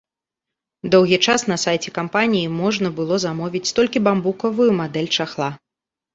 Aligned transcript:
Доўгі 0.95 1.19
час 1.29 1.41
на 1.51 1.57
сайце 1.63 1.89
кампаніі 1.97 2.47
можна 2.63 2.87
было 3.01 3.21
замовіць 3.25 3.73
толькі 3.83 4.03
бамбукавую 4.09 4.69
мадэль 4.81 5.13
чахла. 5.15 5.53